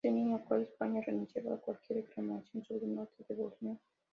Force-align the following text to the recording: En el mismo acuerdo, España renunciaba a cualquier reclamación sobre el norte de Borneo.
En 0.03 0.17
el 0.17 0.23
mismo 0.23 0.37
acuerdo, 0.37 0.63
España 0.63 0.99
renunciaba 1.05 1.53
a 1.53 1.57
cualquier 1.59 2.01
reclamación 2.05 2.65
sobre 2.65 2.87
el 2.87 2.95
norte 2.95 3.23
de 3.29 3.35
Borneo. 3.35 3.77